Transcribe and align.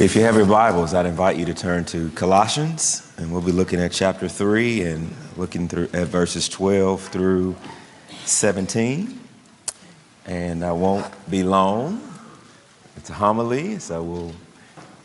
If 0.00 0.16
you 0.16 0.22
have 0.22 0.34
your 0.34 0.44
Bibles, 0.44 0.92
I'd 0.92 1.06
invite 1.06 1.36
you 1.36 1.44
to 1.44 1.54
turn 1.54 1.84
to 1.84 2.10
Colossians, 2.10 3.12
and 3.16 3.30
we'll 3.30 3.40
be 3.40 3.52
looking 3.52 3.78
at 3.78 3.92
chapter 3.92 4.26
3 4.26 4.82
and 4.82 5.14
looking 5.36 5.68
through 5.68 5.88
at 5.92 6.08
verses 6.08 6.48
12 6.48 7.00
through 7.00 7.54
17. 8.24 9.20
And 10.26 10.64
I 10.64 10.72
won't 10.72 11.06
be 11.30 11.44
long. 11.44 12.02
It's 12.96 13.08
a 13.10 13.12
homily, 13.12 13.78
so 13.78 14.02
we'll 14.02 14.32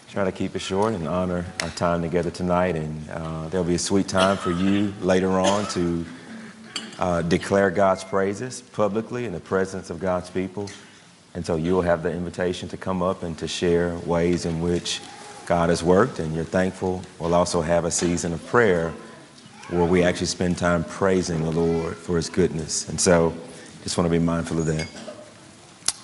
try 0.09 0.23
to 0.23 0.31
keep 0.31 0.55
it 0.55 0.59
short 0.59 0.95
and 0.95 1.07
honor 1.07 1.45
our 1.61 1.69
time 1.69 2.01
together 2.01 2.31
tonight. 2.31 2.75
And 2.75 3.09
uh, 3.11 3.47
there'll 3.49 3.67
be 3.67 3.75
a 3.75 3.79
sweet 3.79 4.07
time 4.07 4.37
for 4.37 4.49
you 4.49 4.91
later 5.01 5.39
on 5.39 5.67
to 5.67 6.03
uh, 6.97 7.21
declare 7.21 7.69
God's 7.69 8.03
praises 8.03 8.61
publicly 8.61 9.25
in 9.25 9.33
the 9.33 9.39
presence 9.39 9.91
of 9.91 9.99
God's 9.99 10.31
people. 10.31 10.67
And 11.39 11.45
so 11.45 11.55
you'll 11.55 11.83
have 11.83 12.03
the 12.03 12.11
invitation 12.11 12.67
to 12.67 12.75
come 12.75 13.01
up 13.01 13.23
and 13.23 13.37
to 13.37 13.47
share 13.47 13.97
ways 13.99 14.45
in 14.45 14.59
which 14.59 14.99
God 15.45 15.69
has 15.69 15.81
worked 15.81 16.19
and 16.19 16.35
you're 16.35 16.43
thankful. 16.43 17.01
We'll 17.17 17.33
also 17.33 17.61
have 17.61 17.85
a 17.85 17.91
season 17.91 18.33
of 18.33 18.45
prayer 18.47 18.93
where 19.69 19.85
we 19.85 20.03
actually 20.03 20.25
spend 20.25 20.57
time 20.57 20.83
praising 20.83 21.41
the 21.41 21.49
Lord 21.49 21.95
for 21.95 22.17
his 22.17 22.27
goodness. 22.27 22.89
And 22.89 22.99
so 22.99 23.33
just 23.83 23.97
want 23.97 24.05
to 24.05 24.11
be 24.11 24.19
mindful 24.19 24.59
of 24.59 24.65
that. 24.65 24.85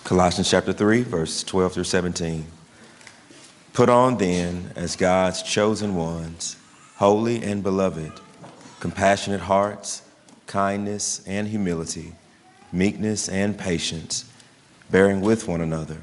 Colossians 0.06 0.50
chapter 0.50 0.72
3, 0.72 1.04
verse 1.04 1.44
12 1.44 1.73
through 1.73 1.84
17. 1.84 2.45
Put 3.73 3.90
on 3.90 4.17
then, 4.17 4.72
as 4.78 4.95
God's 4.95 5.44
chosen 5.44 5.95
ones, 5.95 6.56
holy 6.95 7.44
and 7.44 7.62
beloved, 7.62 8.14
compassionate 8.80 9.42
hearts, 9.42 10.02
kindness 10.48 11.22
and 11.28 11.45
humility, 11.50 12.14
meekness 12.72 13.28
and 13.28 13.58
patience 13.58 14.31
bearing 14.89 15.21
with 15.21 15.48
one 15.48 15.62
another. 15.62 15.98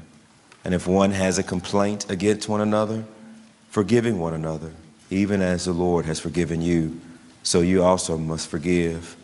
And 0.63 0.73
if 0.73 0.87
one 0.87 1.11
has 1.11 1.37
a 1.37 1.43
complaint 1.43 2.09
against 2.09 2.47
one 2.47 2.61
another, 2.61 3.03
forgiving 3.69 4.19
one 4.19 4.33
another, 4.33 4.71
even 5.09 5.41
as 5.41 5.65
the 5.65 5.73
Lord 5.73 6.05
has 6.05 6.19
forgiven 6.19 6.61
you, 6.61 6.99
so 7.43 7.61
you 7.61 7.83
also 7.83 8.17
must 8.17 8.47
forgive. 8.47 9.15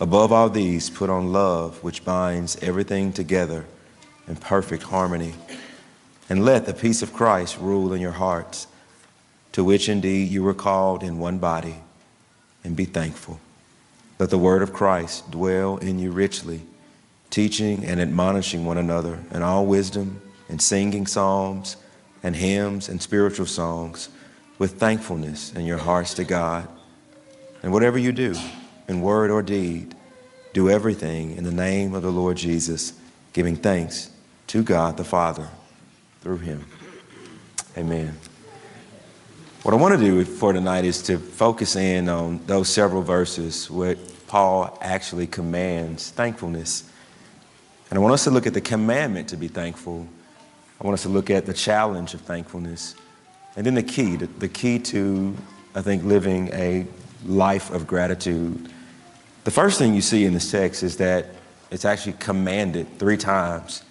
Above 0.00 0.32
all 0.32 0.48
these, 0.48 0.90
put 0.90 1.10
on 1.10 1.32
love, 1.32 1.82
which 1.84 2.04
binds 2.04 2.56
everything 2.62 3.12
together 3.12 3.66
in 4.26 4.36
perfect 4.36 4.82
harmony. 4.84 5.34
And 6.28 6.44
let 6.44 6.66
the 6.66 6.74
peace 6.74 7.02
of 7.02 7.12
Christ 7.12 7.58
rule 7.58 7.92
in 7.92 8.00
your 8.00 8.12
hearts, 8.12 8.66
to 9.52 9.62
which 9.62 9.88
indeed 9.88 10.30
you 10.30 10.42
were 10.42 10.54
called 10.54 11.02
in 11.02 11.18
one 11.18 11.38
body, 11.38 11.76
and 12.64 12.76
be 12.76 12.84
thankful. 12.84 13.40
Let 14.18 14.30
the 14.30 14.38
word 14.38 14.62
of 14.62 14.72
Christ 14.72 15.30
dwell 15.30 15.78
in 15.78 15.98
you 15.98 16.12
richly 16.12 16.62
teaching 17.30 17.84
and 17.84 18.00
admonishing 18.00 18.66
one 18.66 18.76
another 18.76 19.18
in 19.32 19.42
all 19.42 19.64
wisdom, 19.64 20.20
and 20.48 20.60
singing 20.60 21.06
psalms 21.06 21.76
and 22.22 22.34
hymns 22.34 22.88
and 22.88 23.00
spiritual 23.00 23.46
songs 23.46 24.08
with 24.58 24.78
thankfulness 24.78 25.52
in 25.54 25.64
your 25.64 25.78
hearts 25.78 26.14
to 26.14 26.24
God. 26.24 26.68
And 27.62 27.72
whatever 27.72 27.98
you 27.98 28.12
do, 28.12 28.34
in 28.88 29.00
word 29.00 29.30
or 29.30 29.42
deed, 29.42 29.94
do 30.52 30.68
everything 30.68 31.36
in 31.36 31.44
the 31.44 31.52
name 31.52 31.94
of 31.94 32.02
the 32.02 32.10
Lord 32.10 32.36
Jesus, 32.36 32.94
giving 33.32 33.54
thanks 33.54 34.10
to 34.48 34.64
God 34.64 34.96
the 34.96 35.04
Father 35.04 35.48
through 36.20 36.38
him. 36.38 36.66
Amen. 37.78 38.18
What 39.62 39.72
I 39.72 39.76
want 39.76 39.96
to 39.96 40.04
do 40.04 40.24
for 40.24 40.52
tonight 40.52 40.84
is 40.84 41.02
to 41.02 41.18
focus 41.18 41.76
in 41.76 42.08
on 42.08 42.44
those 42.46 42.68
several 42.68 43.02
verses 43.02 43.70
where 43.70 43.94
Paul 44.26 44.76
actually 44.80 45.28
commands 45.28 46.10
thankfulness 46.10 46.89
and 47.90 47.98
I 47.98 48.00
want 48.00 48.14
us 48.14 48.24
to 48.24 48.30
look 48.30 48.46
at 48.46 48.54
the 48.54 48.60
commandment 48.60 49.28
to 49.30 49.36
be 49.36 49.48
thankful. 49.48 50.06
I 50.80 50.84
want 50.84 50.94
us 50.94 51.02
to 51.02 51.08
look 51.08 51.28
at 51.28 51.44
the 51.44 51.52
challenge 51.52 52.14
of 52.14 52.20
thankfulness. 52.20 52.94
And 53.56 53.66
then 53.66 53.74
the 53.74 53.82
key, 53.82 54.14
the 54.14 54.48
key 54.48 54.78
to, 54.78 55.36
I 55.74 55.82
think, 55.82 56.04
living 56.04 56.50
a 56.52 56.86
life 57.26 57.70
of 57.72 57.88
gratitude. 57.88 58.70
The 59.42 59.50
first 59.50 59.78
thing 59.78 59.92
you 59.92 60.02
see 60.02 60.24
in 60.24 60.32
this 60.32 60.50
text 60.50 60.84
is 60.84 60.98
that 60.98 61.26
it's 61.72 61.84
actually 61.84 62.14
commanded 62.14 62.86
three 62.98 63.16
times. 63.16 63.82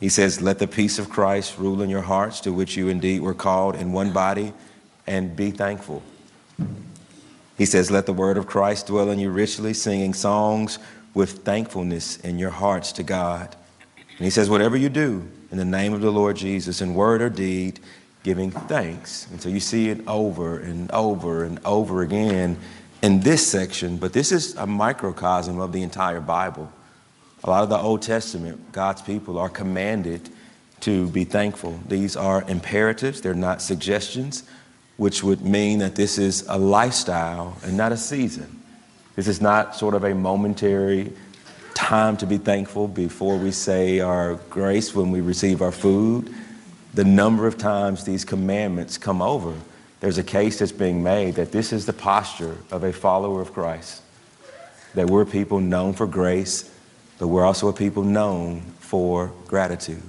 He 0.00 0.08
says, 0.08 0.42
Let 0.42 0.58
the 0.58 0.66
peace 0.66 0.98
of 0.98 1.08
Christ 1.08 1.56
rule 1.56 1.82
in 1.82 1.90
your 1.90 2.02
hearts, 2.02 2.40
to 2.40 2.52
which 2.52 2.76
you 2.76 2.88
indeed 2.88 3.20
were 3.20 3.34
called 3.34 3.76
in 3.76 3.92
one 3.92 4.12
body, 4.12 4.52
and 5.06 5.36
be 5.36 5.52
thankful. 5.52 6.02
He 7.56 7.64
says, 7.64 7.92
Let 7.92 8.06
the 8.06 8.12
word 8.12 8.36
of 8.36 8.48
Christ 8.48 8.88
dwell 8.88 9.10
in 9.10 9.20
you 9.20 9.30
richly, 9.30 9.72
singing 9.72 10.14
songs 10.14 10.80
with 11.14 11.44
thankfulness 11.44 12.18
in 12.18 12.38
your 12.38 12.50
hearts 12.50 12.92
to 12.92 13.02
God. 13.02 13.54
And 13.96 14.24
he 14.24 14.30
says, 14.30 14.50
whatever 14.50 14.76
you 14.76 14.88
do 14.88 15.26
in 15.50 15.58
the 15.58 15.64
name 15.64 15.94
of 15.94 16.00
the 16.00 16.10
Lord 16.10 16.36
Jesus, 16.36 16.80
in 16.80 16.94
word 16.94 17.22
or 17.22 17.30
deed, 17.30 17.80
giving 18.24 18.50
thanks. 18.50 19.28
And 19.30 19.40
so 19.40 19.48
you 19.48 19.60
see 19.60 19.88
it 19.90 20.06
over 20.08 20.58
and 20.58 20.90
over 20.90 21.44
and 21.44 21.60
over 21.64 22.02
again 22.02 22.58
in 23.02 23.20
this 23.20 23.46
section, 23.46 23.98
but 23.98 24.12
this 24.12 24.32
is 24.32 24.56
a 24.56 24.66
microcosm 24.66 25.60
of 25.60 25.72
the 25.72 25.82
entire 25.82 26.20
Bible. 26.20 26.72
A 27.44 27.50
lot 27.50 27.62
of 27.62 27.68
the 27.68 27.78
Old 27.78 28.00
Testament, 28.00 28.72
God's 28.72 29.02
people 29.02 29.38
are 29.38 29.50
commanded 29.50 30.30
to 30.80 31.08
be 31.08 31.24
thankful. 31.24 31.78
These 31.86 32.16
are 32.16 32.42
imperatives, 32.48 33.20
they're 33.20 33.34
not 33.34 33.60
suggestions, 33.60 34.44
which 34.96 35.22
would 35.22 35.42
mean 35.42 35.80
that 35.80 35.96
this 35.96 36.18
is 36.18 36.46
a 36.48 36.56
lifestyle 36.56 37.58
and 37.62 37.76
not 37.76 37.92
a 37.92 37.96
season. 37.96 38.62
This 39.16 39.28
is 39.28 39.40
not 39.40 39.76
sort 39.76 39.94
of 39.94 40.02
a 40.02 40.14
momentary 40.14 41.12
time 41.74 42.16
to 42.16 42.26
be 42.26 42.38
thankful 42.38 42.88
before 42.88 43.36
we 43.36 43.52
say 43.52 44.00
our 44.00 44.34
grace 44.50 44.94
when 44.94 45.12
we 45.12 45.20
receive 45.20 45.62
our 45.62 45.70
food. 45.70 46.34
The 46.94 47.04
number 47.04 47.46
of 47.46 47.56
times 47.56 48.04
these 48.04 48.24
commandments 48.24 48.98
come 48.98 49.22
over, 49.22 49.54
there's 50.00 50.18
a 50.18 50.24
case 50.24 50.58
that's 50.58 50.72
being 50.72 51.02
made 51.02 51.36
that 51.36 51.52
this 51.52 51.72
is 51.72 51.86
the 51.86 51.92
posture 51.92 52.56
of 52.70 52.82
a 52.82 52.92
follower 52.92 53.40
of 53.40 53.52
Christ. 53.52 54.02
That 54.94 55.08
we're 55.08 55.24
people 55.24 55.60
known 55.60 55.92
for 55.92 56.06
grace, 56.06 56.70
but 57.18 57.28
we're 57.28 57.44
also 57.44 57.68
a 57.68 57.72
people 57.72 58.02
known 58.02 58.62
for 58.80 59.32
gratitude. 59.46 60.02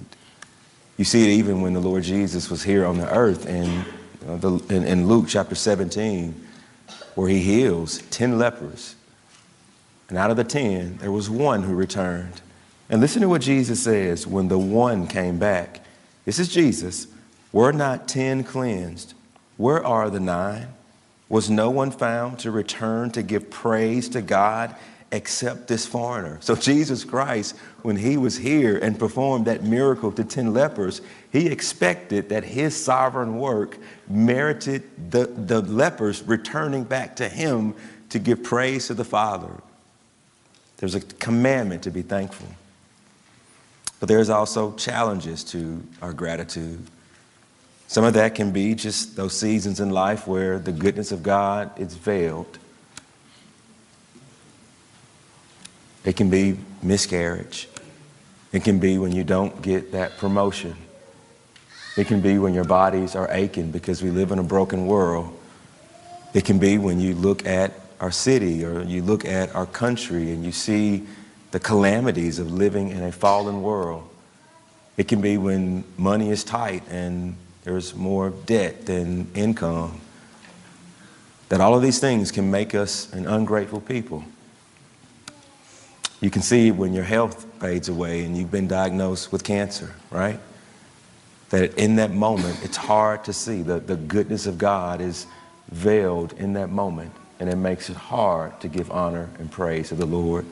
You 0.98 1.06
see 1.06 1.24
it 1.24 1.38
even 1.38 1.62
when 1.62 1.74
the 1.74 1.80
Lord 1.80 2.04
Jesus 2.04 2.50
was 2.50 2.64
here 2.64 2.86
on 2.86 2.98
the 2.98 3.12
earth 3.12 3.46
in, 3.48 3.86
uh, 4.28 4.38
the, 4.38 4.54
in, 4.70 4.84
in 4.84 5.08
Luke 5.08 5.26
chapter 5.28 5.54
17 5.54 6.45
where 7.16 7.30
he 7.30 7.42
heals 7.42 8.02
10 8.12 8.38
lepers. 8.38 8.96
And 10.10 10.18
out 10.18 10.32
of 10.32 10.38
the 10.38 10.44
10, 10.44 10.98
there 10.98 11.12
was 11.12 11.30
one 11.30 11.64
who 11.64 11.74
returned. 11.74 12.42
And 12.90 13.02
listen 13.02 13.22
to 13.22 13.30
what 13.30 13.42
Jesus 13.42 13.84
says 13.84 14.28
when 14.28 14.48
the 14.48 14.60
one 14.60 15.08
came 15.08 15.40
back. 15.40 15.82
This 16.26 16.40
is 16.40 16.50
Jesus. 16.50 17.08
Were 17.52 17.72
not 17.72 18.08
10 18.08 18.44
cleansed? 18.44 19.14
Where 19.58 19.84
are 19.84 20.10
the 20.10 20.20
nine? 20.20 20.68
Was 21.30 21.50
no 21.50 21.70
one 21.70 21.90
found 21.90 22.38
to 22.40 22.52
return 22.52 23.10
to 23.12 23.24
give 23.24 23.50
praise 23.50 24.10
to 24.10 24.22
God 24.22 24.76
except 25.12 25.68
this 25.68 25.86
foreigner? 25.86 26.38
So, 26.42 26.56
Jesus 26.56 27.04
Christ, 27.04 27.56
when 27.82 27.96
he 27.96 28.18
was 28.18 28.38
here 28.38 28.78
and 28.78 28.98
performed 28.98 29.46
that 29.46 29.64
miracle 29.64 30.12
to 30.12 30.24
10 30.24 30.54
lepers, 30.54 31.02
he 31.32 31.48
expected 31.48 32.30
that 32.30 32.44
his 32.44 32.82
sovereign 32.82 33.38
work 33.38 33.78
merited 34.08 34.84
the, 35.12 35.26
the 35.28 35.62
lepers 35.62 36.24
returning 36.24 36.84
back 36.84 37.16
to 37.18 37.30
him 37.30 37.76
to 38.10 38.20
give 38.20 38.44
praise 38.44 38.88
to 38.88 38.94
the 38.94 39.04
Father. 39.04 39.52
There's 40.78 40.96
a 40.96 41.02
commandment 41.02 41.84
to 41.84 41.92
be 41.92 42.02
thankful. 42.02 42.48
But 44.00 44.10
there's 44.10 44.30
also 44.30 44.74
challenges 44.76 45.44
to 45.46 45.82
our 46.02 46.14
gratitude. 46.14 46.86
Some 47.88 48.04
of 48.04 48.14
that 48.16 48.36
can 48.36 48.52
be 48.52 48.76
just 48.76 49.16
those 49.16 49.38
seasons 49.38 49.80
in 49.80 49.90
life 49.90 50.28
where 50.28 50.60
the 50.60 50.72
goodness 50.72 51.12
of 51.12 51.24
God 51.24 51.72
is 51.80 51.94
veiled. 51.94 52.60
It 56.06 56.16
can 56.16 56.30
be 56.30 56.58
miscarriage. 56.84 57.68
It 58.52 58.64
can 58.64 58.80
be 58.80 58.98
when 58.98 59.12
you 59.12 59.24
don't 59.24 59.62
get 59.62 59.92
that 59.92 60.18
promotion. 60.18 60.76
It 61.98 62.08
can 62.08 62.22
be 62.22 62.38
when 62.38 62.54
your 62.54 62.64
bodies 62.64 63.16
are 63.16 63.28
aching 63.32 63.72
because 63.72 64.04
we 64.04 64.12
live 64.12 64.32
in 64.32 64.40
a 64.40 64.44
broken 64.44 64.86
world. 64.86 65.38
It 66.34 66.46
can 66.46 66.60
be 66.60 66.78
when 66.78 67.00
you 67.00 67.16
look 67.16 67.46
at 67.46 67.72
our 68.00 68.12
city 68.12 68.64
or 68.64 68.84
you 68.84 69.02
look 69.02 69.26
at 69.26 69.56
our 69.56 69.66
country 69.66 70.32
and 70.32 70.46
you 70.46 70.52
see 70.52 71.06
the 71.52 71.60
calamities 71.60 72.38
of 72.38 72.52
living 72.52 72.90
in 72.90 73.02
a 73.02 73.12
fallen 73.12 73.62
world. 73.62 74.08
It 74.98 75.08
can 75.08 75.22
be 75.22 75.38
when 75.38 75.84
money 75.98 76.30
is 76.30 76.44
tight 76.44 76.84
and 76.90 77.36
there's 77.64 77.96
more 77.96 78.30
debt 78.30 78.86
than 78.86 79.28
income. 79.34 80.02
That 81.50 81.62
all 81.62 81.76
of 81.76 81.82
these 81.82 82.00
things 82.00 82.32
can 82.32 82.52
make 82.52 82.76
us 82.76 83.12
an 83.14 83.26
ungrateful 83.26 83.82
people. 83.82 84.24
You 86.26 86.32
can 86.32 86.42
see 86.42 86.72
when 86.72 86.92
your 86.92 87.04
health 87.04 87.46
fades 87.60 87.88
away 87.88 88.26
and 88.26 88.36
you've 88.36 88.50
been 88.50 88.68
diagnosed 88.68 89.32
with 89.32 89.44
cancer, 89.44 89.94
right? 90.10 90.40
that 91.52 91.78
in 91.78 91.98
that 91.98 92.10
moment, 92.10 92.60
it's 92.64 92.78
hard 92.78 93.24
to 93.26 93.32
see. 93.32 93.62
The, 93.62 93.80
the 93.80 93.96
goodness 93.96 94.48
of 94.48 94.58
God 94.58 95.02
is 95.02 95.28
veiled 95.70 96.34
in 96.34 96.54
that 96.54 96.72
moment, 96.72 97.12
and 97.40 97.48
it 97.48 97.58
makes 97.58 97.92
it 97.92 97.96
hard 97.96 98.60
to 98.62 98.68
give 98.68 98.90
honor 98.90 99.30
and 99.38 99.52
praise 99.52 99.90
to 99.90 99.96
the 99.96 100.08
Lord. 100.08 100.48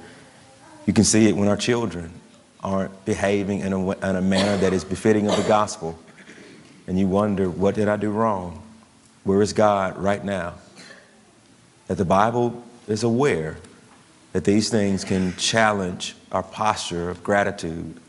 You 0.85 0.93
can 0.93 1.03
see 1.05 1.27
it 1.27 1.35
when 1.35 1.47
our 1.47 1.57
children 1.57 2.11
aren't 2.63 3.03
behaving 3.03 3.61
in 3.61 3.73
a, 3.73 3.89
in 3.89 4.15
a 4.15 4.21
manner 4.21 4.55
that 4.57 4.73
is 4.73 4.83
befitting 4.83 5.27
of 5.27 5.35
the 5.37 5.47
gospel. 5.47 5.97
and 6.85 6.99
you 6.99 7.07
wonder, 7.07 7.49
what 7.49 7.73
did 7.73 7.87
I 7.87 7.97
do 7.97 8.11
wrong? 8.11 8.61
Where 9.23 9.41
is 9.41 9.53
God 9.53 9.97
right 9.97 10.23
now? 10.23 10.53
That 11.87 11.97
the 11.97 12.05
Bible 12.05 12.63
is 12.87 13.01
aware 13.01 13.57
that 14.33 14.43
these 14.43 14.69
things 14.69 15.03
can 15.03 15.35
challenge 15.37 16.15
our 16.31 16.43
posture 16.43 17.09
of 17.09 17.23
gratitude. 17.23 17.99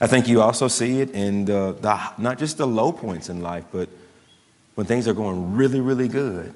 I 0.00 0.06
think 0.06 0.28
you 0.28 0.42
also 0.42 0.68
see 0.68 1.00
it 1.00 1.10
in 1.10 1.46
the, 1.46 1.76
the, 1.80 2.10
not 2.18 2.38
just 2.38 2.58
the 2.58 2.66
low 2.66 2.92
points 2.92 3.28
in 3.28 3.40
life, 3.40 3.64
but 3.72 3.88
when 4.74 4.86
things 4.86 5.08
are 5.08 5.14
going 5.14 5.56
really, 5.56 5.80
really 5.80 6.08
good. 6.08 6.52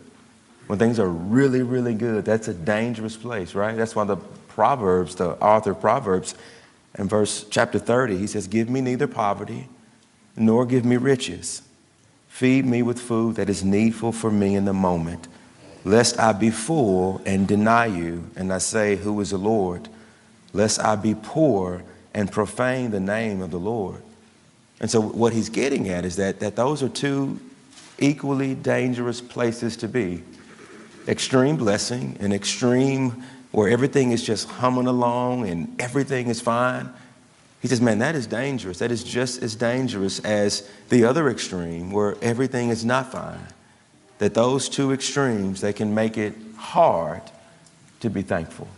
When 0.67 0.79
things 0.79 0.99
are 0.99 1.09
really, 1.09 1.62
really 1.62 1.95
good, 1.95 2.27
that's 2.27 2.49
a 2.49 2.53
dangerous 2.53 3.17
place, 3.17 3.55
right? 3.55 3.75
That's 3.75 3.97
why 3.97 4.05
the 4.05 4.17
Proverbs, 4.49 5.15
the 5.15 5.31
author 5.43 5.71
of 5.71 5.81
Proverbs, 5.81 6.35
in 6.99 7.09
verse 7.09 7.47
chapter 7.49 7.79
30, 7.79 8.19
he 8.19 8.27
says, 8.27 8.47
Give 8.47 8.69
me 8.69 8.81
neither 8.81 9.06
poverty 9.06 9.69
nor 10.37 10.67
give 10.67 10.85
me 10.85 10.97
riches. 10.97 11.62
Feed 12.29 12.67
me 12.67 12.83
with 12.83 13.01
food 13.01 13.37
that 13.37 13.49
is 13.49 13.65
needful 13.65 14.12
for 14.12 14.31
me 14.31 14.55
in 14.55 14.65
the 14.65 14.73
moment, 14.73 15.27
lest 15.85 16.19
I 16.19 16.33
be 16.33 16.51
full 16.51 17.21
and 17.25 17.47
deny 17.47 17.87
you, 17.87 18.25
and 18.37 18.53
I 18.53 18.59
say, 18.59 18.97
Who 18.97 19.21
is 19.21 19.31
the 19.31 19.39
Lord? 19.39 19.89
Lest 20.53 20.81
I 20.81 20.97
be 20.97 21.15
poor 21.15 21.83
and 22.15 22.31
profane 22.31 22.91
the 22.91 23.01
name 23.01 23.43
of 23.43 23.51
the 23.51 23.59
Lord. 23.59 24.03
And 24.81 24.91
so, 24.91 25.01
what 25.01 25.33
he's 25.33 25.49
getting 25.49 25.89
at 25.89 26.05
is 26.05 26.17
that, 26.17 26.41
that 26.41 26.57
those 26.57 26.83
are 26.83 26.89
two 26.89 27.41
equally 27.99 28.55
dangerous 28.55 29.21
places 29.21 29.77
to 29.79 29.89
be 29.89 30.23
extreme 31.09 31.57
blessing 31.57 32.17
and 32.21 32.33
extreme 32.33 33.25
where 33.51 33.69
everything 33.69 34.13
is 34.13 34.23
just 34.23 34.49
humming 34.49 34.87
along 34.87 35.49
and 35.49 35.81
everything 35.81 36.29
is 36.29 36.41
fine. 36.41 36.89
He 37.61 37.67
says, 37.67 37.81
man, 37.81 37.99
that 37.99 38.15
is 38.15 38.27
dangerous. 38.27 38.79
That 38.79 38.93
is 38.93 39.03
just 39.03 39.43
as 39.43 39.57
dangerous 39.57 40.21
as 40.21 40.69
the 40.91 41.05
other 41.05 41.29
extreme 41.29 41.91
where 41.91 42.17
everything 42.23 42.69
is 42.69 42.85
not 42.85 43.11
fine. 43.11 43.41
That 44.19 44.35
those 44.35 44.69
two 44.69 44.93
extremes, 44.93 45.61
they 45.61 45.73
can 45.73 45.94
make 45.94 46.19
it 46.19 46.35
hard 46.56 47.23
to 48.00 48.11
be 48.11 48.23
thankful. 48.23 48.69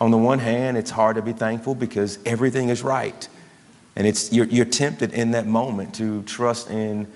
On 0.00 0.10
the 0.10 0.18
one 0.18 0.38
hand, 0.38 0.76
it's 0.76 0.90
hard 0.90 1.16
to 1.16 1.22
be 1.22 1.32
thankful 1.32 1.74
because 1.74 2.18
everything 2.26 2.68
is 2.68 2.82
right. 2.82 3.28
And 3.94 4.06
it's, 4.06 4.32
you're, 4.32 4.46
you're 4.46 4.66
tempted 4.66 5.14
in 5.14 5.30
that 5.30 5.46
moment 5.46 5.94
to 5.94 6.22
trust 6.24 6.70
in 6.70 7.06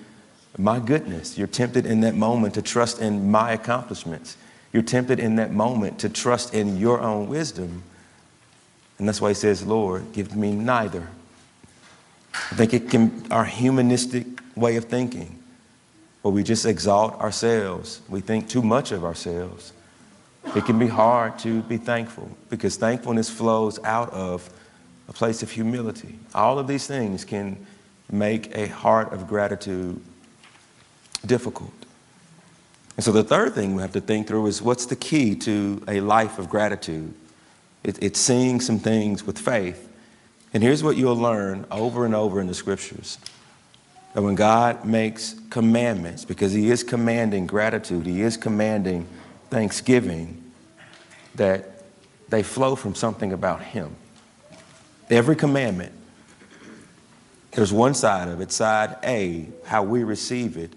my 0.57 0.79
goodness. 0.79 1.37
You're 1.37 1.47
tempted 1.47 1.85
in 1.85 2.01
that 2.01 2.15
moment 2.15 2.55
to 2.55 2.61
trust 2.61 2.99
in 2.99 3.29
my 3.29 3.51
accomplishments. 3.51 4.35
You're 4.73 4.83
tempted 4.83 5.19
in 5.19 5.35
that 5.35 5.51
moment 5.51 5.99
to 5.99 6.09
trust 6.09 6.53
in 6.53 6.77
your 6.77 6.99
own 7.01 7.27
wisdom. 7.27 7.83
And 8.97 9.07
that's 9.07 9.21
why 9.21 9.29
he 9.29 9.35
says, 9.35 9.65
Lord, 9.65 10.11
give 10.13 10.35
me 10.35 10.53
neither. 10.53 11.07
I 12.33 12.55
think 12.55 12.73
it 12.73 12.89
can, 12.89 13.25
our 13.31 13.45
humanistic 13.45 14.25
way 14.55 14.75
of 14.75 14.85
thinking, 14.85 15.40
where 16.21 16.31
we 16.31 16.43
just 16.43 16.65
exalt 16.65 17.19
ourselves, 17.19 18.01
we 18.09 18.21
think 18.21 18.47
too 18.47 18.61
much 18.61 18.91
of 18.91 19.03
ourselves. 19.03 19.73
It 20.55 20.65
can 20.65 20.79
be 20.79 20.87
hard 20.87 21.39
to 21.39 21.61
be 21.63 21.77
thankful 21.77 22.29
because 22.49 22.75
thankfulness 22.75 23.29
flows 23.29 23.79
out 23.83 24.11
of 24.11 24.49
a 25.07 25.13
place 25.13 25.43
of 25.43 25.51
humility. 25.51 26.17
All 26.33 26.59
of 26.59 26.67
these 26.67 26.87
things 26.87 27.25
can 27.25 27.65
make 28.11 28.55
a 28.55 28.67
heart 28.67 29.13
of 29.13 29.27
gratitude 29.27 30.01
difficult. 31.25 31.71
And 32.97 33.03
so 33.03 33.11
the 33.11 33.23
third 33.23 33.53
thing 33.53 33.75
we 33.75 33.81
have 33.81 33.93
to 33.93 34.01
think 34.01 34.27
through 34.27 34.47
is 34.47 34.61
what's 34.61 34.85
the 34.85 34.95
key 34.95 35.35
to 35.35 35.83
a 35.87 36.01
life 36.01 36.37
of 36.37 36.49
gratitude? 36.49 37.13
It, 37.83 37.97
it's 38.01 38.19
seeing 38.19 38.59
some 38.59 38.79
things 38.79 39.25
with 39.25 39.39
faith. 39.39 39.87
And 40.53 40.61
here's 40.61 40.83
what 40.83 40.97
you'll 40.97 41.15
learn 41.15 41.65
over 41.71 42.05
and 42.05 42.13
over 42.13 42.41
in 42.41 42.47
the 42.47 42.53
scriptures 42.53 43.17
that 44.13 44.21
when 44.21 44.35
God 44.35 44.85
makes 44.85 45.35
commandments, 45.49 46.25
because 46.25 46.51
He 46.51 46.69
is 46.69 46.83
commanding 46.83 47.47
gratitude, 47.47 48.05
He 48.05 48.21
is 48.21 48.37
commanding 48.37 49.07
thanksgiving, 49.49 50.51
that 51.35 51.83
they 52.29 52.43
flow 52.43 52.75
from 52.75 52.95
something 52.95 53.31
about 53.33 53.61
Him. 53.61 53.95
Every 55.09 55.35
commandment, 55.35 55.93
there's 57.51 57.73
one 57.73 57.93
side 57.93 58.27
of 58.27 58.39
it, 58.41 58.51
side 58.51 58.97
A, 59.03 59.47
how 59.65 59.83
we 59.83 60.03
receive 60.03 60.57
it, 60.57 60.73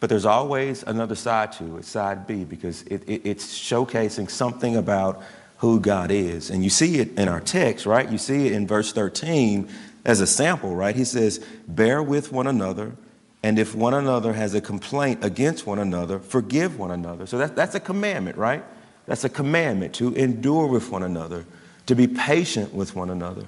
but 0.00 0.08
there's 0.08 0.24
always 0.24 0.82
another 0.84 1.14
side 1.14 1.52
to 1.54 1.78
it, 1.78 1.84
side 1.84 2.26
B, 2.26 2.44
because 2.44 2.82
it, 2.82 3.08
it, 3.08 3.22
it's 3.24 3.58
showcasing 3.58 4.30
something 4.30 4.76
about 4.76 5.22
who 5.58 5.80
God 5.80 6.12
is. 6.12 6.50
And 6.50 6.62
you 6.62 6.70
see 6.70 6.98
it 6.98 7.18
in 7.18 7.28
our 7.28 7.40
text, 7.40 7.84
right? 7.84 8.08
You 8.08 8.18
see 8.18 8.46
it 8.46 8.52
in 8.52 8.66
verse 8.66 8.92
13 8.92 9.68
as 10.08 10.22
a 10.22 10.26
sample, 10.26 10.74
right? 10.74 10.96
He 10.96 11.04
says, 11.04 11.38
Bear 11.68 12.02
with 12.02 12.32
one 12.32 12.46
another, 12.46 12.96
and 13.42 13.58
if 13.58 13.74
one 13.74 13.92
another 13.92 14.32
has 14.32 14.54
a 14.54 14.60
complaint 14.60 15.22
against 15.22 15.66
one 15.66 15.78
another, 15.78 16.18
forgive 16.18 16.78
one 16.78 16.90
another. 16.90 17.26
So 17.26 17.38
that, 17.38 17.54
that's 17.54 17.74
a 17.74 17.80
commandment, 17.80 18.38
right? 18.38 18.64
That's 19.06 19.24
a 19.24 19.28
commandment 19.28 19.94
to 19.96 20.14
endure 20.14 20.66
with 20.66 20.90
one 20.90 21.02
another, 21.02 21.44
to 21.86 21.94
be 21.94 22.08
patient 22.08 22.74
with 22.74 22.96
one 22.96 23.10
another, 23.10 23.44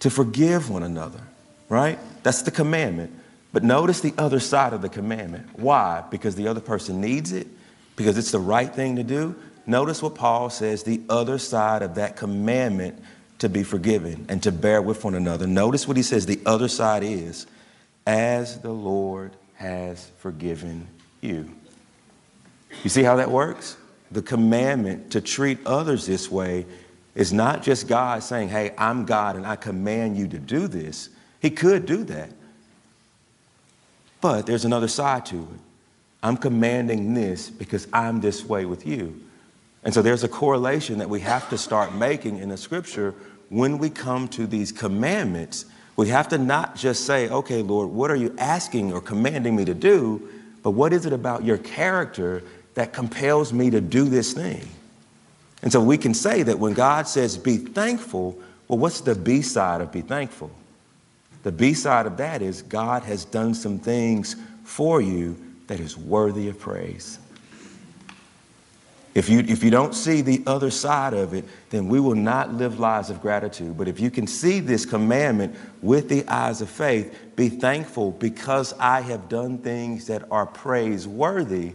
to 0.00 0.10
forgive 0.10 0.70
one 0.70 0.82
another, 0.82 1.20
right? 1.68 1.98
That's 2.22 2.42
the 2.42 2.50
commandment. 2.50 3.12
But 3.52 3.64
notice 3.64 4.00
the 4.00 4.14
other 4.16 4.40
side 4.40 4.72
of 4.72 4.80
the 4.80 4.88
commandment. 4.88 5.46
Why? 5.58 6.02
Because 6.10 6.36
the 6.36 6.48
other 6.48 6.60
person 6.60 7.02
needs 7.02 7.32
it, 7.32 7.46
because 7.96 8.16
it's 8.16 8.30
the 8.30 8.40
right 8.40 8.74
thing 8.74 8.96
to 8.96 9.02
do. 9.02 9.36
Notice 9.66 10.02
what 10.02 10.14
Paul 10.14 10.48
says 10.48 10.84
the 10.84 11.02
other 11.10 11.36
side 11.36 11.82
of 11.82 11.96
that 11.96 12.16
commandment 12.16 12.98
to 13.42 13.48
be 13.48 13.64
forgiven 13.64 14.24
and 14.28 14.40
to 14.40 14.52
bear 14.52 14.80
with 14.80 15.02
one 15.02 15.16
another. 15.16 15.48
Notice 15.48 15.88
what 15.88 15.96
he 15.96 16.02
says 16.04 16.26
the 16.26 16.40
other 16.46 16.68
side 16.68 17.02
is 17.02 17.48
as 18.06 18.60
the 18.60 18.70
Lord 18.70 19.32
has 19.54 20.12
forgiven 20.18 20.86
you. 21.20 21.50
You 22.84 22.88
see 22.88 23.02
how 23.02 23.16
that 23.16 23.32
works? 23.32 23.76
The 24.12 24.22
commandment 24.22 25.10
to 25.10 25.20
treat 25.20 25.58
others 25.66 26.06
this 26.06 26.30
way 26.30 26.66
is 27.16 27.32
not 27.32 27.64
just 27.64 27.88
God 27.88 28.22
saying, 28.22 28.48
Hey, 28.48 28.74
I'm 28.78 29.06
God 29.06 29.34
and 29.34 29.44
I 29.44 29.56
command 29.56 30.16
you 30.16 30.28
to 30.28 30.38
do 30.38 30.68
this. 30.68 31.08
He 31.40 31.50
could 31.50 31.84
do 31.84 32.04
that. 32.04 32.30
But 34.20 34.46
there's 34.46 34.64
another 34.64 34.86
side 34.86 35.26
to 35.26 35.38
it. 35.40 35.60
I'm 36.22 36.36
commanding 36.36 37.12
this 37.12 37.50
because 37.50 37.88
I'm 37.92 38.20
this 38.20 38.44
way 38.44 38.66
with 38.66 38.86
you. 38.86 39.20
And 39.82 39.92
so 39.92 40.02
there's 40.02 40.24
a 40.24 40.28
correlation 40.28 40.98
that 40.98 41.08
we 41.08 41.20
have 41.20 41.48
to 41.50 41.58
start 41.58 41.94
making 41.94 42.38
in 42.38 42.48
the 42.48 42.56
scripture 42.56 43.14
when 43.48 43.78
we 43.78 43.90
come 43.90 44.28
to 44.28 44.46
these 44.46 44.72
commandments. 44.72 45.66
We 45.96 46.08
have 46.08 46.28
to 46.28 46.38
not 46.38 46.76
just 46.76 47.04
say, 47.04 47.28
okay, 47.28 47.62
Lord, 47.62 47.90
what 47.90 48.10
are 48.10 48.16
you 48.16 48.34
asking 48.38 48.92
or 48.92 49.00
commanding 49.00 49.56
me 49.56 49.64
to 49.64 49.74
do? 49.74 50.28
But 50.62 50.70
what 50.70 50.92
is 50.92 51.04
it 51.06 51.12
about 51.12 51.44
your 51.44 51.58
character 51.58 52.42
that 52.74 52.92
compels 52.92 53.52
me 53.52 53.70
to 53.70 53.80
do 53.80 54.04
this 54.04 54.32
thing? 54.32 54.66
And 55.62 55.70
so 55.70 55.82
we 55.82 55.98
can 55.98 56.14
say 56.14 56.42
that 56.42 56.58
when 56.58 56.72
God 56.72 57.06
says 57.06 57.36
be 57.36 57.56
thankful, 57.56 58.38
well, 58.68 58.78
what's 58.78 59.00
the 59.00 59.14
B 59.14 59.42
side 59.42 59.80
of 59.80 59.92
be 59.92 60.00
thankful? 60.00 60.50
The 61.42 61.52
B 61.52 61.74
side 61.74 62.06
of 62.06 62.16
that 62.18 62.40
is 62.40 62.62
God 62.62 63.02
has 63.02 63.24
done 63.24 63.54
some 63.54 63.78
things 63.78 64.36
for 64.64 65.00
you 65.00 65.36
that 65.66 65.80
is 65.80 65.96
worthy 65.96 66.48
of 66.48 66.58
praise. 66.58 67.18
If 69.14 69.28
you, 69.28 69.40
if 69.40 69.62
you 69.62 69.70
don't 69.70 69.94
see 69.94 70.22
the 70.22 70.42
other 70.46 70.70
side 70.70 71.12
of 71.12 71.34
it, 71.34 71.44
then 71.68 71.88
we 71.88 72.00
will 72.00 72.14
not 72.14 72.54
live 72.54 72.80
lives 72.80 73.10
of 73.10 73.20
gratitude. 73.20 73.76
But 73.76 73.86
if 73.86 74.00
you 74.00 74.10
can 74.10 74.26
see 74.26 74.60
this 74.60 74.86
commandment 74.86 75.54
with 75.82 76.08
the 76.08 76.26
eyes 76.28 76.62
of 76.62 76.70
faith, 76.70 77.14
be 77.36 77.50
thankful 77.50 78.12
because 78.12 78.72
I 78.78 79.02
have 79.02 79.28
done 79.28 79.58
things 79.58 80.06
that 80.06 80.24
are 80.30 80.46
praiseworthy. 80.46 81.72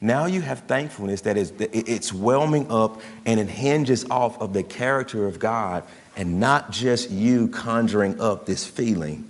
Now 0.00 0.24
you 0.24 0.40
have 0.40 0.60
thankfulness 0.60 1.22
that 1.22 1.36
is 1.36 1.52
it's 1.58 2.10
whelming 2.10 2.70
up 2.70 3.02
and 3.26 3.38
it 3.38 3.48
hinges 3.48 4.06
off 4.10 4.40
of 4.40 4.54
the 4.54 4.62
character 4.62 5.26
of 5.26 5.38
God 5.38 5.84
and 6.16 6.40
not 6.40 6.70
just 6.70 7.10
you 7.10 7.48
conjuring 7.48 8.18
up 8.18 8.46
this 8.46 8.66
feeling. 8.66 9.24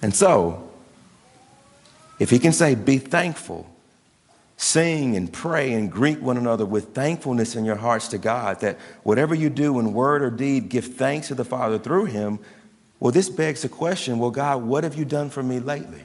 And 0.00 0.14
so, 0.14 0.70
if 2.18 2.30
he 2.30 2.38
can 2.38 2.52
say, 2.52 2.74
be 2.74 2.98
thankful, 2.98 3.66
sing 4.56 5.16
and 5.16 5.32
pray 5.32 5.72
and 5.74 5.92
greet 5.92 6.20
one 6.20 6.36
another 6.36 6.64
with 6.64 6.94
thankfulness 6.94 7.56
in 7.56 7.64
your 7.64 7.76
hearts 7.76 8.08
to 8.08 8.18
God, 8.18 8.60
that 8.60 8.78
whatever 9.02 9.34
you 9.34 9.50
do 9.50 9.78
in 9.78 9.92
word 9.92 10.22
or 10.22 10.30
deed, 10.30 10.68
give 10.68 10.86
thanks 10.94 11.28
to 11.28 11.34
the 11.34 11.44
Father 11.44 11.78
through 11.78 12.06
him. 12.06 12.38
Well, 12.98 13.12
this 13.12 13.28
begs 13.28 13.62
the 13.62 13.68
question 13.68 14.18
well, 14.18 14.30
God, 14.30 14.62
what 14.62 14.84
have 14.84 14.94
you 14.94 15.04
done 15.04 15.28
for 15.28 15.42
me 15.42 15.60
lately? 15.60 16.02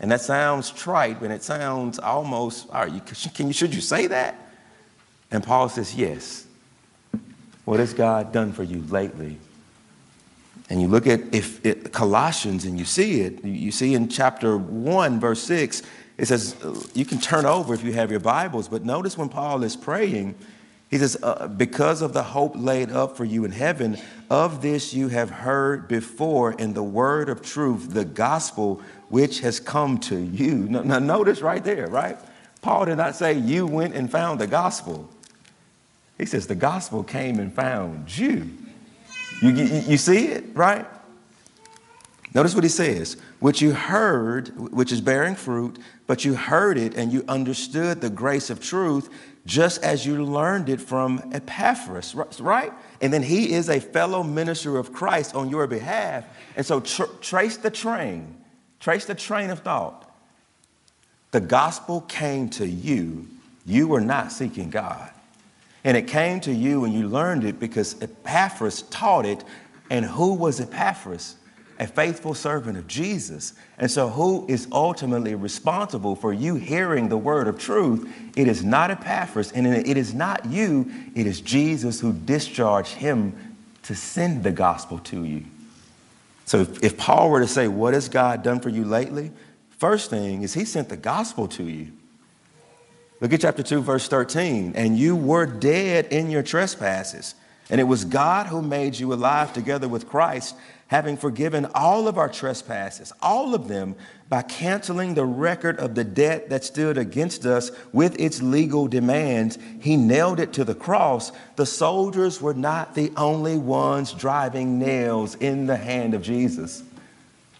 And 0.00 0.10
that 0.10 0.20
sounds 0.20 0.70
trite, 0.70 1.20
and 1.22 1.32
it 1.32 1.42
sounds 1.42 1.98
almost, 1.98 2.68
all 2.70 2.86
right, 2.86 3.34
can 3.34 3.46
you, 3.46 3.52
should 3.52 3.74
you 3.74 3.80
say 3.80 4.06
that? 4.08 4.38
And 5.30 5.42
Paul 5.42 5.68
says, 5.68 5.94
yes. 5.94 6.46
What 7.64 7.80
has 7.80 7.94
God 7.94 8.32
done 8.32 8.52
for 8.52 8.62
you 8.62 8.84
lately? 8.90 9.38
And 10.68 10.80
you 10.80 10.88
look 10.88 11.06
at 11.06 11.34
if 11.34 11.64
it, 11.64 11.92
Colossians 11.92 12.64
and 12.64 12.78
you 12.78 12.84
see 12.84 13.20
it, 13.22 13.44
you 13.44 13.70
see 13.70 13.94
in 13.94 14.08
chapter 14.08 14.56
1, 14.56 15.20
verse 15.20 15.42
6, 15.42 15.82
it 16.18 16.26
says, 16.26 16.56
you 16.94 17.04
can 17.04 17.18
turn 17.18 17.44
over 17.44 17.74
if 17.74 17.84
you 17.84 17.92
have 17.92 18.10
your 18.10 18.20
Bibles, 18.20 18.68
but 18.68 18.84
notice 18.84 19.18
when 19.18 19.28
Paul 19.28 19.62
is 19.62 19.76
praying, 19.76 20.34
he 20.88 20.98
says, 20.98 21.18
uh, 21.22 21.48
Because 21.48 22.00
of 22.00 22.12
the 22.12 22.22
hope 22.22 22.52
laid 22.54 22.90
up 22.90 23.16
for 23.16 23.24
you 23.24 23.44
in 23.44 23.50
heaven, 23.50 23.98
of 24.30 24.62
this 24.62 24.94
you 24.94 25.08
have 25.08 25.30
heard 25.30 25.88
before 25.88 26.52
in 26.52 26.74
the 26.74 26.82
word 26.82 27.28
of 27.28 27.42
truth, 27.42 27.92
the 27.92 28.04
gospel 28.04 28.80
which 29.08 29.40
has 29.40 29.60
come 29.60 29.98
to 29.98 30.18
you. 30.18 30.54
Now, 30.68 30.82
now 30.82 30.98
notice 30.98 31.42
right 31.42 31.62
there, 31.62 31.88
right? 31.88 32.16
Paul 32.62 32.86
did 32.86 32.96
not 32.96 33.14
say 33.14 33.34
you 33.34 33.66
went 33.66 33.94
and 33.94 34.10
found 34.10 34.40
the 34.40 34.46
gospel. 34.46 35.08
He 36.18 36.26
says 36.26 36.46
the 36.46 36.54
gospel 36.54 37.02
came 37.04 37.38
and 37.38 37.52
found 37.52 38.16
you. 38.16 38.50
You, 39.42 39.50
you, 39.50 39.64
you 39.80 39.96
see 39.98 40.28
it, 40.28 40.44
right? 40.54 40.86
Notice 42.34 42.54
what 42.54 42.64
he 42.64 42.70
says, 42.70 43.16
which 43.40 43.62
you 43.62 43.72
heard, 43.72 44.48
which 44.72 44.92
is 44.92 45.00
bearing 45.00 45.34
fruit, 45.34 45.78
but 46.06 46.24
you 46.24 46.34
heard 46.34 46.76
it 46.76 46.94
and 46.94 47.12
you 47.12 47.24
understood 47.28 48.00
the 48.00 48.10
grace 48.10 48.50
of 48.50 48.60
truth 48.60 49.08
just 49.46 49.82
as 49.82 50.04
you 50.04 50.24
learned 50.24 50.68
it 50.68 50.80
from 50.80 51.30
Epaphras, 51.32 52.14
right? 52.40 52.72
And 53.00 53.12
then 53.12 53.22
he 53.22 53.52
is 53.52 53.68
a 53.68 53.80
fellow 53.80 54.22
minister 54.22 54.76
of 54.76 54.92
Christ 54.92 55.34
on 55.34 55.48
your 55.48 55.66
behalf. 55.66 56.24
And 56.56 56.66
so 56.66 56.80
tr- 56.80 57.04
trace 57.20 57.56
the 57.56 57.70
train, 57.70 58.36
trace 58.80 59.04
the 59.04 59.14
train 59.14 59.50
of 59.50 59.60
thought. 59.60 60.02
The 61.30 61.40
gospel 61.40 62.00
came 62.02 62.48
to 62.50 62.66
you. 62.66 63.28
You 63.64 63.88
were 63.88 64.00
not 64.00 64.32
seeking 64.32 64.70
God. 64.70 65.10
And 65.84 65.96
it 65.96 66.08
came 66.08 66.40
to 66.40 66.52
you 66.52 66.84
and 66.84 66.92
you 66.92 67.08
learned 67.08 67.44
it 67.44 67.60
because 67.60 68.00
Epaphras 68.02 68.82
taught 68.82 69.26
it. 69.26 69.44
And 69.90 70.04
who 70.04 70.34
was 70.34 70.60
Epaphras? 70.60 71.36
A 71.78 71.86
faithful 71.86 72.34
servant 72.34 72.78
of 72.78 72.86
Jesus. 72.86 73.52
And 73.78 73.90
so, 73.90 74.08
who 74.08 74.46
is 74.48 74.66
ultimately 74.72 75.34
responsible 75.34 76.16
for 76.16 76.32
you 76.32 76.54
hearing 76.54 77.08
the 77.08 77.18
word 77.18 77.48
of 77.48 77.58
truth? 77.58 78.10
It 78.34 78.48
is 78.48 78.64
not 78.64 78.90
Epaphras, 78.90 79.52
and 79.52 79.66
it 79.66 79.96
is 79.96 80.14
not 80.14 80.46
you, 80.46 80.90
it 81.14 81.26
is 81.26 81.40
Jesus 81.40 82.00
who 82.00 82.12
discharged 82.12 82.94
him 82.94 83.56
to 83.82 83.94
send 83.94 84.42
the 84.42 84.52
gospel 84.52 84.98
to 85.00 85.24
you. 85.24 85.44
So, 86.46 86.60
if, 86.60 86.82
if 86.82 86.96
Paul 86.96 87.30
were 87.30 87.40
to 87.40 87.48
say, 87.48 87.68
What 87.68 87.94
has 87.94 88.08
God 88.08 88.42
done 88.42 88.60
for 88.60 88.68
you 88.68 88.84
lately? 88.84 89.30
First 89.70 90.08
thing 90.08 90.42
is, 90.42 90.54
he 90.54 90.64
sent 90.64 90.88
the 90.88 90.96
gospel 90.96 91.46
to 91.48 91.64
you. 91.64 91.92
Look 93.20 93.32
at 93.32 93.40
chapter 93.40 93.62
2, 93.62 93.82
verse 93.82 94.08
13. 94.08 94.72
And 94.74 94.98
you 94.98 95.16
were 95.16 95.46
dead 95.46 96.06
in 96.06 96.30
your 96.30 96.42
trespasses, 96.42 97.34
and 97.68 97.80
it 97.80 97.84
was 97.84 98.04
God 98.04 98.46
who 98.46 98.62
made 98.62 98.98
you 98.98 99.12
alive 99.12 99.52
together 99.52 99.88
with 99.88 100.08
Christ, 100.08 100.54
having 100.88 101.16
forgiven 101.16 101.66
all 101.74 102.06
of 102.06 102.16
our 102.16 102.28
trespasses, 102.28 103.12
all 103.20 103.54
of 103.54 103.66
them, 103.66 103.96
by 104.28 104.42
canceling 104.42 105.14
the 105.14 105.24
record 105.24 105.78
of 105.78 105.94
the 105.94 106.04
debt 106.04 106.48
that 106.50 106.64
stood 106.64 106.96
against 106.96 107.44
us 107.44 107.70
with 107.92 108.18
its 108.20 108.40
legal 108.40 108.86
demands. 108.86 109.58
He 109.80 109.96
nailed 109.96 110.38
it 110.38 110.52
to 110.54 110.64
the 110.64 110.74
cross. 110.74 111.32
The 111.56 111.66
soldiers 111.66 112.40
were 112.40 112.54
not 112.54 112.94
the 112.94 113.12
only 113.16 113.56
ones 113.56 114.12
driving 114.12 114.78
nails 114.78 115.34
in 115.36 115.66
the 115.66 115.76
hand 115.76 116.14
of 116.14 116.22
Jesus. 116.22 116.82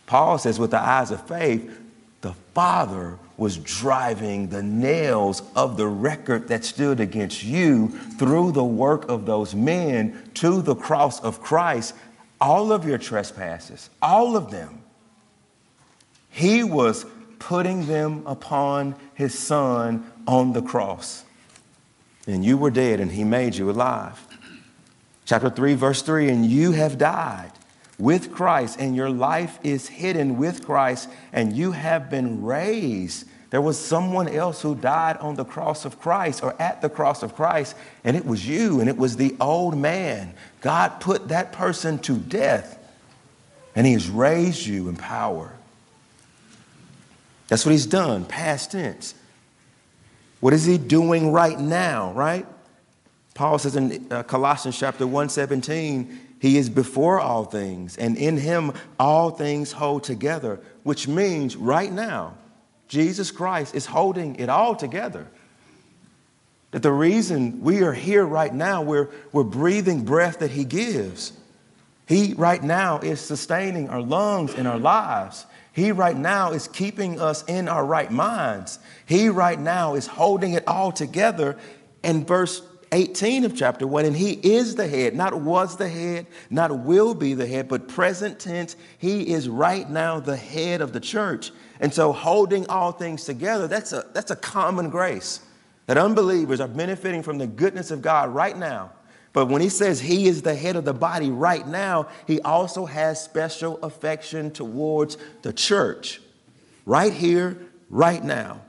Paul 0.07 0.39
says, 0.39 0.59
with 0.59 0.71
the 0.71 0.81
eyes 0.81 1.11
of 1.11 1.27
faith, 1.27 1.69
the 2.21 2.33
Father 2.55 3.19
was 3.37 3.59
driving 3.59 4.49
the 4.49 4.63
nails 4.63 5.43
of 5.55 5.77
the 5.77 5.87
record 5.87 6.49
that 6.49 6.65
stood 6.65 7.01
against 7.01 7.45
you 7.45 7.89
through 8.19 8.53
the 8.53 8.65
work 8.65 9.09
of 9.09 9.27
those 9.27 9.55
men 9.55 10.31
to 10.35 10.63
the 10.63 10.75
cross 10.75 11.21
of 11.21 11.43
Christ, 11.43 11.95
all 12.41 12.73
of 12.73 12.87
your 12.87 12.99
trespasses, 12.99 13.91
all 14.01 14.37
of 14.37 14.51
them. 14.51 14.81
He 16.31 16.65
was 16.65 17.05
putting 17.39 17.87
them 17.87 18.23
upon 18.27 18.97
his 19.15 19.39
son 19.39 20.11
on 20.27 20.53
the 20.53 20.63
cross. 20.63 21.25
And 22.27 22.45
you 22.45 22.57
were 22.57 22.71
dead, 22.71 23.01
and 23.01 23.13
he 23.13 23.25
made 23.25 23.55
you 23.55 23.71
alive. 23.71 24.27
Chapter 25.27 25.51
3, 25.51 25.75
verse 25.75 26.03
3 26.03 26.29
And 26.29 26.47
you 26.47 26.73
have 26.73 26.99
died 26.99 27.53
with 27.99 28.33
Christ, 28.33 28.79
and 28.79 28.95
your 28.95 29.11
life 29.11 29.59
is 29.63 29.89
hidden 29.89 30.37
with 30.37 30.65
Christ, 30.65 31.09
and 31.33 31.57
you 31.57 31.73
have 31.73 32.11
been 32.11 32.43
raised. 32.43 33.27
There 33.51 33.63
was 33.63 33.79
someone 33.79 34.29
else 34.29 34.61
who 34.61 34.75
died 34.75 35.17
on 35.19 35.37
the 35.37 35.45
cross 35.45 35.85
of 35.85 35.99
Christ 36.01 36.43
or 36.43 36.55
at 36.61 36.83
the 36.83 36.91
cross 36.91 37.23
of 37.23 37.35
Christ, 37.35 37.75
and 38.05 38.17
it 38.17 38.27
was 38.27 38.47
you, 38.47 38.81
and 38.81 38.89
it 38.89 38.97
was 38.97 39.17
the 39.17 39.35
old 39.41 39.77
man. 39.79 40.35
God 40.61 41.01
put 41.01 41.29
that 41.29 41.53
person 41.53 41.99
to 42.01 42.17
death, 42.17 42.79
and 43.75 43.87
He 43.87 43.95
has 43.95 44.11
raised 44.11 44.67
you 44.67 44.89
in 44.89 44.97
power. 44.97 45.53
That's 47.49 47.65
what 47.65 47.73
He's 47.73 47.87
done, 47.87 48.25
past 48.25 48.73
tense. 48.73 49.15
What 50.41 50.53
is 50.53 50.65
He 50.67 50.77
doing 50.77 51.33
right 51.33 51.59
now, 51.59 52.13
right? 52.13 52.47
Paul 53.33 53.59
says 53.59 53.77
in 53.77 54.07
uh, 54.11 54.23
Colossians 54.23 54.79
chapter 54.79 55.07
1 55.07 55.29
17, 55.29 56.26
he 56.47 56.59
is 56.59 56.71
before 56.71 57.19
all 57.19 57.45
things, 57.45 57.97
and 57.97 58.17
in 58.17 58.37
him 58.37 58.73
all 59.01 59.31
things 59.31 59.73
hold 59.73 60.05
together, 60.05 60.61
which 60.85 61.09
means 61.09 61.57
right 61.57 61.93
now, 61.93 62.35
Jesus 62.87 63.33
Christ 63.33 63.75
is 63.75 63.87
holding 63.87 64.37
it 64.37 64.49
all 64.49 64.77
together. 64.77 65.27
That 66.71 66.85
the 66.85 66.93
reason 66.93 67.63
we 67.63 67.83
are 67.83 67.93
here 67.93 68.25
right 68.25 68.55
now, 68.55 68.83
we're, 68.83 69.09
we're 69.33 69.43
breathing 69.43 70.05
breath 70.05 70.39
that 70.39 70.53
he 70.53 70.65
gives. 70.65 71.33
He 72.07 72.35
right 72.35 72.63
now 72.63 73.01
is 73.01 73.21
sustaining 73.21 73.89
our 73.89 74.01
lungs 74.01 74.55
and 74.55 74.69
our 74.69 74.79
lives. 74.79 75.47
He 75.73 75.91
right 75.91 76.17
now 76.17 76.53
is 76.53 76.69
keeping 76.69 77.21
us 77.21 77.43
in 77.49 77.67
our 77.67 77.85
right 77.85 78.13
minds. 78.13 78.79
He 79.05 79.31
right 79.31 79.59
now 79.59 79.97
is 79.97 80.07
holding 80.07 80.53
it 80.53 80.63
all 80.69 80.93
together. 80.93 81.59
And 82.05 82.25
verse 82.25 82.63
18 82.97 83.45
of 83.45 83.55
chapter 83.55 83.87
1, 83.87 84.07
and 84.07 84.17
he 84.17 84.33
is 84.33 84.75
the 84.75 84.89
head, 84.89 85.15
not 85.15 85.35
was 85.35 85.77
the 85.77 85.89
head, 85.89 86.27
not 86.49 86.79
will 86.79 87.13
be 87.15 87.35
the 87.35 87.47
head, 87.47 87.69
but 87.69 87.89
present 87.89 88.41
tense, 88.41 88.75
he 88.97 89.35
is 89.35 89.51
right 89.51 89.89
now 89.91 90.19
the 90.19 90.37
head 90.37 90.81
of 90.81 90.95
the 90.95 91.01
church. 91.01 91.53
And 91.79 91.93
so 91.93 92.11
holding 92.11 92.67
all 92.69 92.93
things 92.93 93.25
together, 93.25 93.69
that's 93.69 93.93
a, 93.93 94.07
that's 94.15 94.31
a 94.31 94.37
common 94.37 94.89
grace 94.89 95.41
that 95.85 95.99
unbelievers 95.99 96.59
are 96.59 96.69
benefiting 96.69 97.23
from 97.23 97.37
the 97.37 97.47
goodness 97.47 97.91
of 97.91 98.01
God 98.01 98.31
right 98.31 98.57
now. 98.57 98.93
But 99.35 99.51
when 99.51 99.61
he 99.61 99.69
says 99.69 100.01
he 100.01 100.27
is 100.27 100.41
the 100.41 100.55
head 100.55 100.77
of 100.77 100.87
the 100.87 100.95
body 100.95 101.29
right 101.29 101.69
now, 101.69 102.09
he 102.27 102.41
also 102.41 102.87
has 102.87 103.23
special 103.23 103.79
affection 103.83 104.51
towards 104.51 105.19
the 105.43 105.53
church 105.53 106.23
right 106.87 107.13
here, 107.13 107.59
right 107.91 108.25
now. 108.25 108.63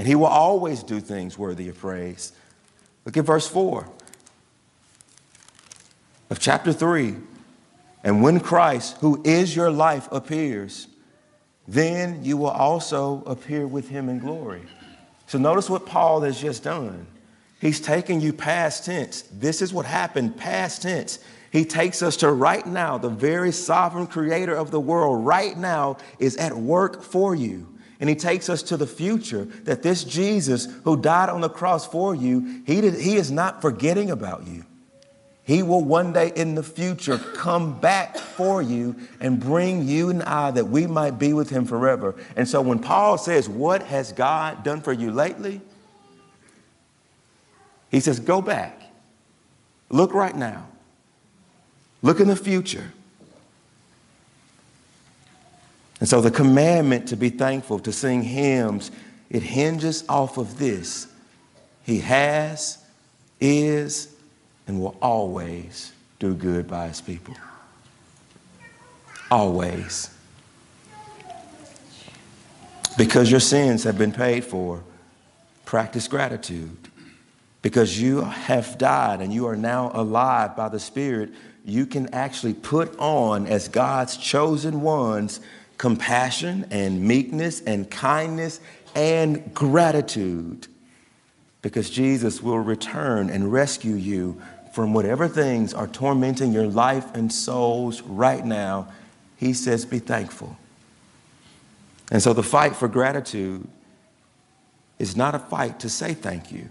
And 0.00 0.08
he 0.08 0.14
will 0.14 0.28
always 0.28 0.82
do 0.82 0.98
things 0.98 1.36
worthy 1.36 1.68
of 1.68 1.78
praise. 1.78 2.32
Look 3.04 3.18
at 3.18 3.26
verse 3.26 3.46
4 3.46 3.86
of 6.30 6.38
chapter 6.38 6.72
3. 6.72 7.16
And 8.02 8.22
when 8.22 8.40
Christ, 8.40 8.96
who 9.00 9.20
is 9.26 9.54
your 9.54 9.70
life, 9.70 10.08
appears, 10.10 10.88
then 11.68 12.24
you 12.24 12.38
will 12.38 12.48
also 12.48 13.22
appear 13.26 13.66
with 13.66 13.90
him 13.90 14.08
in 14.08 14.20
glory. 14.20 14.62
So 15.26 15.36
notice 15.38 15.68
what 15.68 15.84
Paul 15.84 16.22
has 16.22 16.40
just 16.40 16.64
done. 16.64 17.06
He's 17.60 17.78
taking 17.78 18.22
you 18.22 18.32
past 18.32 18.86
tense. 18.86 19.20
This 19.30 19.60
is 19.60 19.74
what 19.74 19.84
happened 19.84 20.34
past 20.34 20.80
tense. 20.80 21.18
He 21.52 21.66
takes 21.66 22.02
us 22.02 22.16
to 22.16 22.32
right 22.32 22.64
now. 22.64 22.96
The 22.96 23.10
very 23.10 23.52
sovereign 23.52 24.06
creator 24.06 24.54
of 24.54 24.70
the 24.70 24.80
world 24.80 25.26
right 25.26 25.58
now 25.58 25.98
is 26.18 26.38
at 26.38 26.56
work 26.56 27.02
for 27.02 27.34
you. 27.34 27.66
And 28.00 28.08
he 28.08 28.16
takes 28.16 28.48
us 28.48 28.62
to 28.64 28.78
the 28.78 28.86
future 28.86 29.44
that 29.64 29.82
this 29.82 30.04
Jesus 30.04 30.66
who 30.84 30.96
died 30.96 31.28
on 31.28 31.42
the 31.42 31.50
cross 31.50 31.86
for 31.86 32.14
you, 32.14 32.62
he, 32.66 32.80
did, 32.80 32.94
he 32.94 33.16
is 33.16 33.30
not 33.30 33.60
forgetting 33.60 34.10
about 34.10 34.46
you. 34.46 34.64
He 35.42 35.62
will 35.62 35.82
one 35.82 36.12
day 36.12 36.32
in 36.34 36.54
the 36.54 36.62
future 36.62 37.18
come 37.18 37.78
back 37.78 38.16
for 38.16 38.62
you 38.62 38.96
and 39.20 39.40
bring 39.40 39.86
you 39.86 40.08
and 40.08 40.22
I 40.22 40.50
that 40.52 40.68
we 40.68 40.86
might 40.86 41.18
be 41.18 41.32
with 41.32 41.50
him 41.50 41.64
forever. 41.64 42.14
And 42.36 42.48
so 42.48 42.62
when 42.62 42.78
Paul 42.78 43.18
says, 43.18 43.48
What 43.48 43.82
has 43.82 44.12
God 44.12 44.62
done 44.62 44.80
for 44.80 44.92
you 44.92 45.10
lately? 45.10 45.60
He 47.90 48.00
says, 48.00 48.20
Go 48.20 48.40
back. 48.40 48.80
Look 49.88 50.14
right 50.14 50.36
now. 50.36 50.68
Look 52.00 52.20
in 52.20 52.28
the 52.28 52.36
future. 52.36 52.92
And 56.00 56.08
so 56.08 56.22
the 56.22 56.30
commandment 56.30 57.08
to 57.08 57.16
be 57.16 57.28
thankful, 57.28 57.78
to 57.80 57.92
sing 57.92 58.22
hymns, 58.22 58.90
it 59.28 59.42
hinges 59.42 60.02
off 60.08 60.38
of 60.38 60.58
this. 60.58 61.06
He 61.84 62.00
has, 62.00 62.78
is, 63.40 64.14
and 64.66 64.80
will 64.80 64.96
always 65.00 65.92
do 66.18 66.34
good 66.34 66.66
by 66.66 66.88
his 66.88 67.00
people. 67.00 67.34
Always. 69.30 70.10
Because 72.96 73.30
your 73.30 73.40
sins 73.40 73.84
have 73.84 73.96
been 73.96 74.12
paid 74.12 74.44
for, 74.44 74.82
practice 75.64 76.08
gratitude. 76.08 76.76
Because 77.62 78.00
you 78.00 78.22
have 78.22 78.78
died 78.78 79.20
and 79.20 79.32
you 79.32 79.46
are 79.46 79.56
now 79.56 79.90
alive 79.94 80.56
by 80.56 80.68
the 80.68 80.80
Spirit, 80.80 81.30
you 81.64 81.84
can 81.84 82.12
actually 82.14 82.54
put 82.54 82.98
on, 82.98 83.46
as 83.46 83.68
God's 83.68 84.16
chosen 84.16 84.80
ones, 84.80 85.40
compassion 85.80 86.66
and 86.70 87.00
meekness 87.00 87.62
and 87.62 87.90
kindness 87.90 88.60
and 88.94 89.54
gratitude 89.54 90.68
because 91.62 91.88
Jesus 91.88 92.42
will 92.42 92.58
return 92.58 93.30
and 93.30 93.50
rescue 93.50 93.94
you 93.94 94.38
from 94.74 94.92
whatever 94.92 95.26
things 95.26 95.72
are 95.72 95.86
tormenting 95.86 96.52
your 96.52 96.66
life 96.66 97.14
and 97.14 97.32
souls 97.32 98.02
right 98.02 98.44
now, 98.44 98.88
he 99.38 99.54
says, 99.54 99.86
be 99.86 99.98
thankful. 99.98 100.54
And 102.10 102.22
so 102.22 102.34
the 102.34 102.42
fight 102.42 102.76
for 102.76 102.86
gratitude 102.86 103.66
is 104.98 105.16
not 105.16 105.34
a 105.34 105.38
fight 105.38 105.80
to 105.80 105.88
say 105.88 106.12
thank 106.12 106.52
you, 106.52 106.68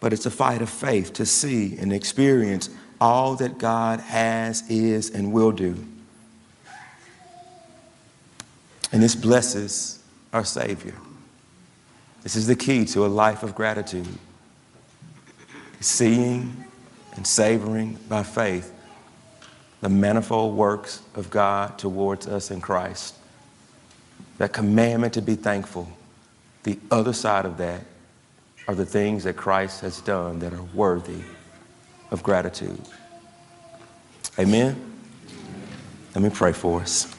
but 0.00 0.12
it's 0.12 0.26
a 0.26 0.32
fight 0.32 0.62
of 0.62 0.68
faith 0.68 1.12
to 1.12 1.24
see 1.24 1.78
and 1.78 1.92
experience 1.92 2.70
all 3.00 3.36
that 3.36 3.58
God 3.58 4.00
has, 4.00 4.68
is, 4.68 5.10
and 5.10 5.32
will 5.32 5.52
do. 5.52 5.76
And 8.92 9.02
this 9.02 9.14
blesses 9.14 10.02
our 10.32 10.44
Savior. 10.44 10.94
This 12.22 12.36
is 12.36 12.46
the 12.46 12.56
key 12.56 12.84
to 12.86 13.06
a 13.06 13.08
life 13.08 13.42
of 13.42 13.54
gratitude. 13.54 14.08
Seeing 15.80 16.64
and 17.14 17.26
savoring 17.26 17.98
by 18.08 18.22
faith 18.22 18.74
the 19.80 19.88
manifold 19.88 20.56
works 20.56 21.02
of 21.14 21.30
God 21.30 21.78
towards 21.78 22.26
us 22.26 22.50
in 22.50 22.60
Christ. 22.60 23.14
That 24.38 24.52
commandment 24.52 25.14
to 25.14 25.22
be 25.22 25.36
thankful. 25.36 25.88
The 26.64 26.78
other 26.90 27.12
side 27.12 27.44
of 27.44 27.58
that 27.58 27.84
are 28.66 28.74
the 28.74 28.86
things 28.86 29.24
that 29.24 29.36
Christ 29.36 29.80
has 29.80 30.00
done 30.00 30.40
that 30.40 30.52
are 30.52 30.62
worthy 30.74 31.22
of 32.10 32.22
gratitude. 32.22 32.80
Amen? 34.38 34.76
Let 36.14 36.22
me 36.22 36.30
pray 36.30 36.52
for 36.52 36.80
us. 36.80 37.14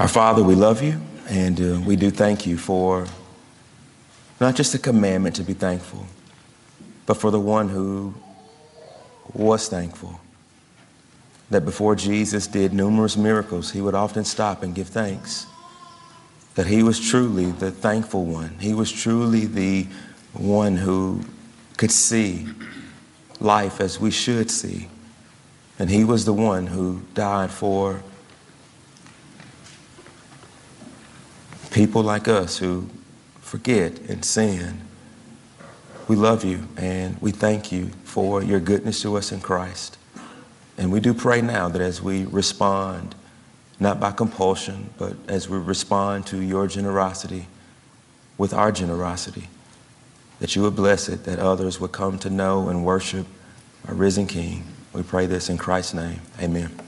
Our 0.00 0.08
Father, 0.08 0.42
we 0.42 0.54
love 0.54 0.82
you 0.82 0.98
and 1.28 1.60
uh, 1.60 1.78
we 1.86 1.94
do 1.94 2.10
thank 2.10 2.46
you 2.46 2.56
for 2.56 3.06
not 4.40 4.56
just 4.56 4.72
the 4.72 4.78
commandment 4.78 5.36
to 5.36 5.42
be 5.42 5.52
thankful, 5.52 6.06
but 7.04 7.18
for 7.18 7.30
the 7.30 7.38
one 7.38 7.68
who 7.68 8.14
was 9.34 9.68
thankful. 9.68 10.18
That 11.50 11.66
before 11.66 11.96
Jesus 11.96 12.46
did 12.46 12.72
numerous 12.72 13.18
miracles, 13.18 13.72
he 13.72 13.82
would 13.82 13.94
often 13.94 14.24
stop 14.24 14.62
and 14.62 14.74
give 14.74 14.88
thanks. 14.88 15.46
That 16.54 16.66
he 16.66 16.82
was 16.82 16.98
truly 16.98 17.50
the 17.50 17.70
thankful 17.70 18.24
one. 18.24 18.56
He 18.58 18.72
was 18.72 18.90
truly 18.90 19.44
the 19.44 19.86
one 20.32 20.78
who 20.78 21.20
could 21.76 21.92
see 21.92 22.46
life 23.38 23.82
as 23.82 24.00
we 24.00 24.12
should 24.12 24.50
see. 24.50 24.88
And 25.78 25.90
he 25.90 26.04
was 26.04 26.24
the 26.24 26.32
one 26.32 26.68
who 26.68 27.02
died 27.12 27.50
for 27.50 28.02
people 31.80 32.02
like 32.02 32.28
us 32.28 32.58
who 32.58 32.86
forget 33.40 33.98
and 34.00 34.22
sin. 34.22 34.82
We 36.08 36.14
love 36.14 36.44
you 36.44 36.68
and 36.76 37.16
we 37.22 37.30
thank 37.30 37.72
you 37.72 37.86
for 38.04 38.42
your 38.42 38.60
goodness 38.60 39.00
to 39.00 39.16
us 39.16 39.32
in 39.32 39.40
Christ. 39.40 39.96
And 40.76 40.92
we 40.92 41.00
do 41.00 41.14
pray 41.14 41.40
now 41.40 41.70
that 41.70 41.80
as 41.80 42.02
we 42.02 42.26
respond, 42.26 43.14
not 43.78 43.98
by 43.98 44.12
compulsion, 44.12 44.90
but 44.98 45.16
as 45.26 45.48
we 45.48 45.56
respond 45.56 46.26
to 46.26 46.42
your 46.42 46.66
generosity 46.66 47.46
with 48.36 48.52
our 48.52 48.72
generosity, 48.72 49.48
that 50.38 50.54
you 50.54 50.60
would 50.60 50.76
bless 50.76 51.08
it, 51.08 51.24
that 51.24 51.38
others 51.38 51.80
would 51.80 51.92
come 51.92 52.18
to 52.18 52.28
know 52.28 52.68
and 52.68 52.84
worship 52.84 53.26
our 53.88 53.94
risen 53.94 54.26
King. 54.26 54.64
We 54.92 55.02
pray 55.02 55.24
this 55.24 55.48
in 55.48 55.56
Christ's 55.56 55.94
name. 55.94 56.20
Amen. 56.42 56.80